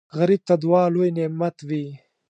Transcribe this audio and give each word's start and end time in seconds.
غریب 0.17 0.41
ته 0.47 0.53
دعا 0.63 0.83
لوی 0.93 1.09
نعمت 1.17 1.57
وي 1.67 1.85